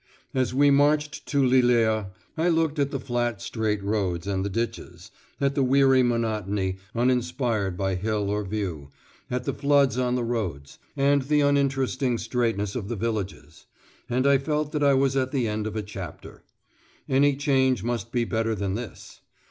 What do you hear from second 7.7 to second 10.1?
by hill or view, at the floods